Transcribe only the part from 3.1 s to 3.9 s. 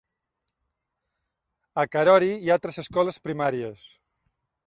primàries.